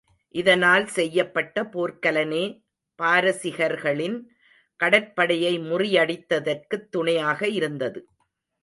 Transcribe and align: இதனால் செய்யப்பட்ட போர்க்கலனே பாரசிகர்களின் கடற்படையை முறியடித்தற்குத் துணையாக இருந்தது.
இதனால் 0.35 0.87
செய்யப்பட்ட 0.87 1.63
போர்க்கலனே 1.63 2.63
பாரசிகர்களின் 2.99 4.17
கடற்படையை 4.79 5.59
முறியடித்தற்குத் 5.59 6.89
துணையாக 6.89 7.47
இருந்தது. 7.47 8.07